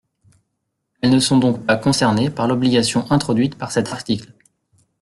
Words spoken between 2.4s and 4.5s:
l’obligation introduite par cet article.